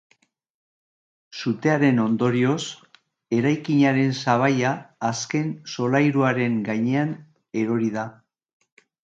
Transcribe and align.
Sutearen 1.41 2.01
ondorioz, 2.03 2.63
eraikinaren 3.39 4.17
sabaia 4.25 4.73
azken 5.11 5.53
solairuaren 5.75 6.57
gainean 6.71 7.15
erori 7.67 7.93
da. 8.01 8.09